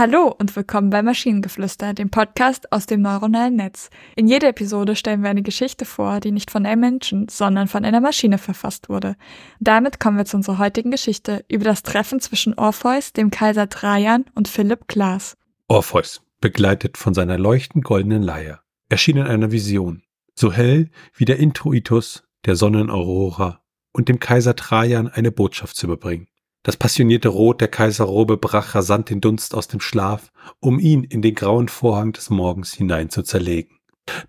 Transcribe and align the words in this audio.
Hallo 0.00 0.34
und 0.38 0.56
willkommen 0.56 0.88
bei 0.88 1.02
Maschinengeflüster, 1.02 1.92
dem 1.92 2.08
Podcast 2.08 2.72
aus 2.72 2.86
dem 2.86 3.02
neuronalen 3.02 3.56
Netz. 3.56 3.90
In 4.16 4.28
jeder 4.28 4.48
Episode 4.48 4.96
stellen 4.96 5.22
wir 5.22 5.28
eine 5.28 5.42
Geschichte 5.42 5.84
vor, 5.84 6.20
die 6.20 6.32
nicht 6.32 6.50
von 6.50 6.64
einem 6.64 6.80
Menschen, 6.80 7.28
sondern 7.28 7.68
von 7.68 7.84
einer 7.84 8.00
Maschine 8.00 8.38
verfasst 8.38 8.88
wurde. 8.88 9.14
Damit 9.58 10.00
kommen 10.00 10.16
wir 10.16 10.24
zu 10.24 10.38
unserer 10.38 10.56
heutigen 10.56 10.90
Geschichte 10.90 11.44
über 11.48 11.64
das 11.64 11.82
Treffen 11.82 12.18
zwischen 12.18 12.54
Orpheus, 12.54 13.12
dem 13.12 13.30
Kaiser 13.30 13.68
Trajan 13.68 14.24
und 14.34 14.48
Philipp 14.48 14.88
Glass. 14.88 15.36
Orpheus, 15.68 16.22
begleitet 16.40 16.96
von 16.96 17.12
seiner 17.12 17.36
leuchtend 17.36 17.84
goldenen 17.84 18.22
Leier, 18.22 18.62
erschien 18.88 19.18
in 19.18 19.26
einer 19.26 19.52
Vision, 19.52 20.02
so 20.34 20.50
hell 20.50 20.88
wie 21.12 21.26
der 21.26 21.36
Introitus 21.36 22.22
der 22.46 22.56
Sonnenaurora 22.56 23.60
und 23.92 24.08
dem 24.08 24.18
Kaiser 24.18 24.56
Trajan 24.56 25.08
eine 25.08 25.30
Botschaft 25.30 25.76
zu 25.76 25.84
überbringen. 25.84 26.29
Das 26.62 26.76
passionierte 26.76 27.28
Rot 27.28 27.60
der 27.60 27.68
Kaiserrobe 27.68 28.36
brach 28.36 28.74
rasant 28.74 29.08
den 29.08 29.20
Dunst 29.20 29.54
aus 29.54 29.68
dem 29.68 29.80
Schlaf, 29.80 30.30
um 30.60 30.78
ihn 30.78 31.04
in 31.04 31.22
den 31.22 31.34
grauen 31.34 31.68
Vorhang 31.68 32.12
des 32.12 32.28
Morgens 32.28 32.74
hinein 32.74 33.08
zu 33.08 33.22
zerlegen. 33.22 33.78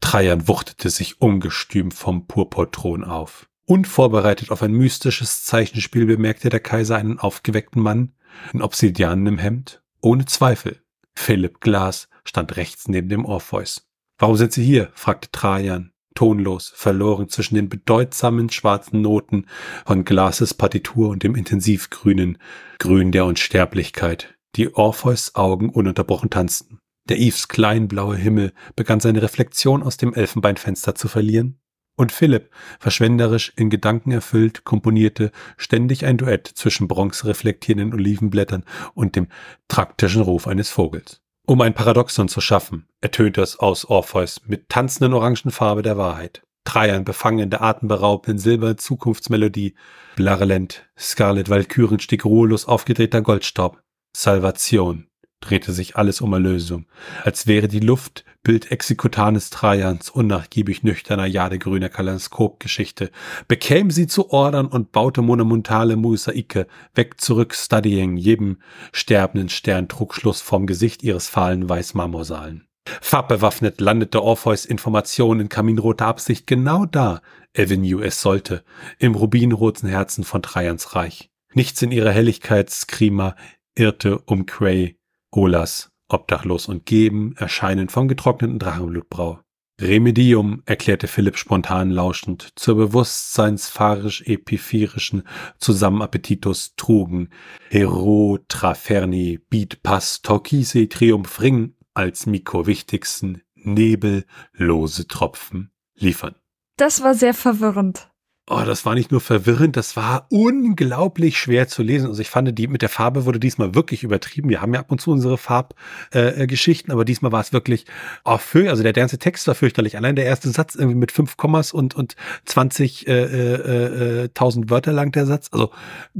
Trajan 0.00 0.46
wuchtete 0.46 0.90
sich 0.90 1.20
ungestüm 1.20 1.90
vom 1.90 2.26
Purpurthron 2.26 3.02
auf. 3.04 3.48
Unvorbereitet 3.66 4.50
auf 4.50 4.62
ein 4.62 4.72
mystisches 4.72 5.44
Zeichenspiel 5.44 6.06
bemerkte 6.06 6.50
der 6.50 6.60
Kaiser 6.60 6.96
einen 6.96 7.18
aufgeweckten 7.18 7.82
Mann 7.82 8.12
in 8.52 8.62
obsidianenem 8.62 9.38
Hemd. 9.38 9.82
Ohne 10.00 10.24
Zweifel. 10.24 10.82
Philipp 11.14 11.60
Glas 11.60 12.08
stand 12.24 12.56
rechts 12.56 12.88
neben 12.88 13.08
dem 13.08 13.24
Orpheus. 13.24 13.88
Warum 14.18 14.36
sind 14.36 14.52
Sie 14.52 14.64
hier? 14.64 14.90
fragte 14.94 15.30
Trajan 15.32 15.92
tonlos, 16.14 16.72
verloren 16.74 17.28
zwischen 17.28 17.54
den 17.54 17.68
bedeutsamen 17.68 18.50
schwarzen 18.50 19.02
Noten 19.02 19.46
von 19.86 20.04
Glases 20.04 20.54
Partitur 20.54 21.10
und 21.10 21.22
dem 21.22 21.34
intensivgrünen 21.34 22.38
Grün 22.78 23.12
der 23.12 23.24
Unsterblichkeit, 23.24 24.34
die 24.56 24.74
Orpheus 24.74 25.34
Augen 25.34 25.70
ununterbrochen 25.70 26.30
tanzten. 26.30 26.78
Der 27.08 27.18
Eves 27.18 27.48
kleinblaue 27.48 28.16
Himmel 28.16 28.52
begann 28.76 29.00
seine 29.00 29.22
Reflexion 29.22 29.82
aus 29.82 29.96
dem 29.96 30.14
Elfenbeinfenster 30.14 30.94
zu 30.94 31.08
verlieren, 31.08 31.60
und 32.00 32.12
Philipp, 32.12 32.50
verschwenderisch 32.78 33.52
in 33.56 33.68
Gedanken 33.68 34.10
erfüllt, 34.10 34.64
komponierte 34.64 35.32
ständig 35.58 36.06
ein 36.06 36.16
Duett 36.16 36.46
zwischen 36.46 36.88
bronzereflektierenden 36.88 37.92
Olivenblättern 37.92 38.64
und 38.94 39.16
dem 39.16 39.26
traktischen 39.68 40.22
Ruf 40.22 40.46
eines 40.46 40.70
Vogels. 40.70 41.19
Um 41.50 41.60
ein 41.62 41.74
Paradoxon 41.74 42.28
zu 42.28 42.40
schaffen, 42.40 42.86
ertönte 43.00 43.42
es 43.42 43.58
aus 43.58 43.84
Orpheus 43.84 44.40
mit 44.46 44.68
tanzenden 44.68 45.14
Orangenfarbe 45.14 45.82
der 45.82 45.98
Wahrheit. 45.98 46.42
Trajan 46.62 47.02
befangen 47.02 47.40
in 47.40 47.50
der 47.50 47.60
atemberaubenden 47.60 48.38
silbernen 48.38 48.78
Zukunftsmelodie, 48.78 49.74
Blarelent, 50.14 50.88
Scarlet 50.96 51.50
Valkyren 51.50 51.98
stieg 51.98 52.24
ruhelos 52.24 52.66
aufgedrehter 52.66 53.20
Goldstaub. 53.20 53.82
Salvation, 54.16 55.08
drehte 55.40 55.72
sich 55.72 55.96
alles 55.96 56.20
um 56.20 56.32
Erlösung, 56.32 56.86
als 57.24 57.46
wäre 57.46 57.68
die 57.68 57.80
Luft 57.80 58.24
Bild 58.42 58.70
Exekutanes 58.70 59.50
Trajans 59.50 60.08
unnachgiebig 60.08 60.82
nüchterner 60.82 61.26
jadegrüner 61.26 61.90
Kaleidoskopgeschichte, 61.90 63.10
bekäme 63.48 63.90
sie 63.90 64.06
zu 64.06 64.30
ordern 64.30 64.66
und 64.66 64.92
baute 64.92 65.20
monumentale 65.20 65.96
Mosaike, 65.96 66.66
weg 66.94 67.20
zurück 67.20 67.54
studying, 67.54 68.16
jedem 68.16 68.58
sterbenden 68.92 69.50
Stern 69.50 69.88
trug 69.88 70.14
vom 70.40 70.66
Gesicht 70.66 71.02
ihres 71.02 71.28
fahlen 71.28 71.68
Weißmarmorsaalen. 71.68 72.66
Farbbewaffnet 73.00 73.80
landete 73.80 74.22
Orpheus 74.22 74.64
Information 74.64 75.40
in 75.40 75.48
kaminroter 75.48 76.06
Absicht 76.06 76.46
genau 76.46 76.86
da, 76.86 77.20
Avenue 77.56 78.02
es 78.04 78.20
sollte, 78.20 78.64
im 78.98 79.14
rubinroten 79.14 79.88
Herzen 79.88 80.24
von 80.24 80.42
Trajans 80.42 80.94
Reich. 80.94 81.30
Nichts 81.52 81.82
in 81.82 81.92
ihrer 81.92 82.10
Helligkeit, 82.10 82.70
Skrima, 82.70 83.36
irrte 83.74 84.18
um 84.18 84.46
Cray, 84.46 84.99
Olas, 85.30 85.90
obdachlos 86.08 86.66
und 86.66 86.86
geben, 86.86 87.36
erscheinen 87.36 87.88
vom 87.88 88.08
getrockneten 88.08 88.58
Drachenblutbrau. 88.58 89.38
Remedium, 89.80 90.64
erklärte 90.66 91.06
Philipp 91.06 91.38
spontan 91.38 91.90
lauschend, 91.90 92.48
zur 92.54 92.76
bewusstseinspharisch-epiphyrischen 92.76 95.22
Zusammenappetitus 95.58 96.74
trugen 96.76 97.30
Hero 97.70 98.38
Traferni 98.48 99.40
Bit 99.48 99.82
Pass 99.82 100.20
Torquise 100.20 100.86
Triumph 100.88 101.40
Ring 101.40 101.76
als 101.94 102.26
mikrowichtigsten 102.26 103.40
nebellose 103.54 105.08
Tropfen 105.08 105.70
liefern. 105.94 106.34
Das 106.76 107.02
war 107.02 107.14
sehr 107.14 107.32
verwirrend 107.34 108.09
oh, 108.48 108.62
das 108.64 108.84
war 108.84 108.94
nicht 108.94 109.12
nur 109.12 109.20
verwirrend, 109.20 109.76
das 109.76 109.96
war 109.96 110.26
unglaublich 110.30 111.38
schwer 111.38 111.68
zu 111.68 111.82
lesen. 111.82 112.08
Also 112.08 112.20
ich 112.20 112.30
fand, 112.30 112.58
die 112.58 112.66
mit 112.66 112.82
der 112.82 112.88
Farbe 112.88 113.24
wurde 113.24 113.38
diesmal 113.38 113.74
wirklich 113.74 114.02
übertrieben. 114.02 114.48
Wir 114.48 114.60
haben 114.60 114.74
ja 114.74 114.80
ab 114.80 114.90
und 114.90 115.00
zu 115.00 115.12
unsere 115.12 115.38
Farbgeschichten, 115.38 116.90
äh, 116.90 116.92
aber 116.92 117.04
diesmal 117.04 117.32
war 117.32 117.40
es 117.40 117.52
wirklich, 117.52 117.86
oh, 118.24 118.38
für, 118.38 118.68
also 118.70 118.82
der 118.82 118.92
ganze 118.92 119.18
Text 119.18 119.46
war 119.46 119.54
fürchterlich. 119.54 119.96
Allein 119.96 120.16
der 120.16 120.26
erste 120.26 120.50
Satz 120.50 120.74
irgendwie 120.74 120.96
mit 120.96 121.12
fünf 121.12 121.36
Kommas 121.36 121.72
und, 121.72 121.94
und 121.94 122.16
20 122.46 123.06
äh, 123.06 123.12
äh, 123.12 124.24
äh, 124.24 124.28
1000 124.28 124.70
Wörter 124.70 124.92
lang 124.92 125.12
der 125.12 125.26
Satz. 125.26 125.48
Also 125.52 125.70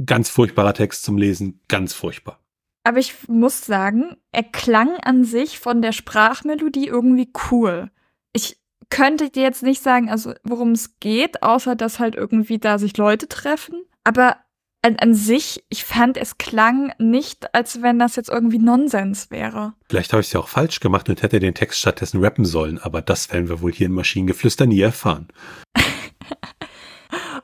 ganz 0.05 0.29
furchtbarer 0.29 0.73
Text 0.73 1.03
zum 1.03 1.17
Lesen, 1.17 1.59
ganz 1.67 1.93
furchtbar. 1.93 2.39
Aber 2.83 2.97
ich 2.97 3.15
muss 3.27 3.65
sagen, 3.65 4.15
er 4.31 4.43
klang 4.43 4.97
an 5.03 5.23
sich 5.23 5.59
von 5.59 5.81
der 5.81 5.91
Sprachmelodie 5.91 6.87
irgendwie 6.87 7.31
cool. 7.51 7.91
Ich 8.33 8.60
könnte 8.91 9.31
dir 9.31 9.41
jetzt 9.41 9.63
nicht 9.63 9.81
sagen, 9.81 10.09
also 10.09 10.33
worum 10.43 10.73
es 10.73 10.99
geht, 10.99 11.41
außer 11.41 11.75
dass 11.75 11.99
halt 11.99 12.13
irgendwie 12.13 12.59
da 12.59 12.77
sich 12.77 12.95
Leute 12.97 13.27
treffen. 13.27 13.83
Aber 14.03 14.37
an, 14.83 14.97
an, 14.97 15.13
sich, 15.13 15.63
ich 15.69 15.85
fand, 15.85 16.17
es 16.17 16.37
klang 16.37 16.91
nicht, 16.97 17.53
als 17.53 17.81
wenn 17.81 17.99
das 17.99 18.15
jetzt 18.15 18.29
irgendwie 18.29 18.59
Nonsens 18.59 19.31
wäre. 19.31 19.73
Vielleicht 19.87 20.11
habe 20.11 20.21
ich 20.21 20.27
es 20.27 20.33
ja 20.33 20.39
auch 20.39 20.47
falsch 20.47 20.79
gemacht 20.79 21.07
und 21.07 21.21
hätte 21.21 21.39
den 21.39 21.53
Text 21.53 21.79
stattdessen 21.79 22.23
rappen 22.23 22.45
sollen, 22.45 22.79
aber 22.79 23.01
das 23.01 23.31
werden 23.31 23.47
wir 23.47 23.61
wohl 23.61 23.71
hier 23.71 23.87
in 23.87 23.93
Maschinengeflüster 23.93 24.65
nie 24.65 24.81
erfahren. 24.81 25.27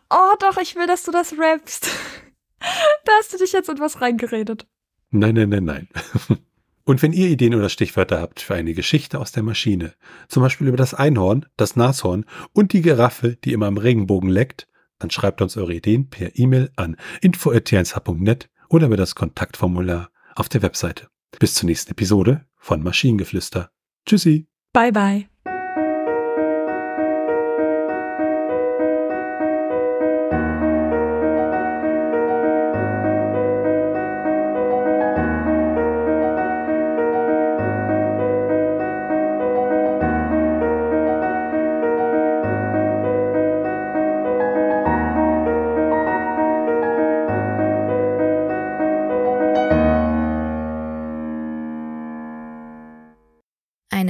oh, 0.09 0.34
doch, 0.40 0.57
ich 0.57 0.75
will, 0.75 0.88
dass 0.88 1.03
du 1.03 1.12
das 1.12 1.38
rappst. 1.38 1.90
da 3.06 3.12
hast 3.19 3.34
du 3.34 3.38
dich 3.38 3.53
jetzt 3.53 3.69
etwas 3.69 4.02
reingeredet. 4.02 4.68
Nein, 5.12 5.36
nein, 5.36 5.50
nein, 5.50 5.63
nein. 5.63 5.88
Und 6.88 7.02
wenn 7.02 7.12
ihr 7.12 7.28
Ideen 7.28 7.53
oder 7.53 7.68
Stichwörter 7.68 8.22
habt 8.22 8.40
für 8.40 8.56
eine 8.56 8.74
Geschichte 8.74 9.20
aus 9.20 9.34
der 9.34 9.44
Maschine, 9.44 9.94
zum 10.30 10.42
Beispiel 10.42 10.70
über 10.70 10.78
das 10.78 10.94
Einhorn, 10.94 11.46
das 11.58 11.75
Nashorn 11.75 12.24
und 12.53 12.72
die 12.72 12.81
Giraffe, 12.81 13.36
die 13.36 13.52
immer 13.52 13.66
am 13.66 13.75
Regenbogen 13.75 14.30
leckt, 14.30 14.70
dann 14.98 15.12
schreibt 15.12 15.42
uns 15.42 15.58
eure 15.58 15.74
Ideen 15.74 16.09
per 16.09 16.40
E-Mail 16.40 16.72
an 16.78 16.96
info.tnsh.net 17.20 18.50
oder 18.70 18.88
über 18.88 18.96
das 18.96 19.16
Kontaktformular 19.16 20.12
auf 20.34 20.48
der 20.48 20.62
Webseite. 20.62 21.09
Bis 21.40 21.56
zur 21.56 21.68
nächsten 21.68 21.92
Episode 21.92 22.46
von 22.56 22.81
Maschinengeflüster. 22.81 23.69
Tschüssi. 24.06 24.48
Bye 24.72 24.94
bye. 24.94 25.37